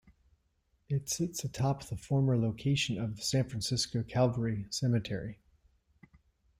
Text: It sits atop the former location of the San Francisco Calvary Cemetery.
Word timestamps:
It 0.89 1.09
sits 1.09 1.43
atop 1.43 1.83
the 1.85 1.95
former 1.95 2.35
location 2.35 2.97
of 2.99 3.17
the 3.17 3.21
San 3.21 3.47
Francisco 3.47 4.01
Calvary 4.01 4.65
Cemetery. 4.71 5.37